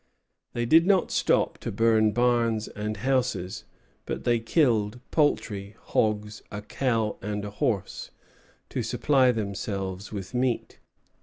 ]They 0.55 0.65
did 0.65 0.87
not 0.87 1.11
stop 1.11 1.59
to 1.59 1.71
burn 1.71 2.11
barns 2.11 2.67
and 2.67 2.97
houses, 2.97 3.65
but 4.07 4.23
they 4.23 4.39
killed 4.39 4.99
poultry, 5.11 5.75
hogs, 5.79 6.41
a 6.51 6.63
cow, 6.63 7.17
and 7.21 7.45
a 7.45 7.51
horse, 7.51 8.09
to 8.69 8.81
supply 8.81 9.31
themselves 9.31 10.11
with 10.11 10.33
meat. 10.33 10.79